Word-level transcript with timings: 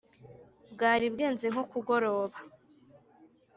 bwari 0.73 1.05
bwenze 1.13 1.45
nko 1.53 1.63
kugoroba 1.71 2.37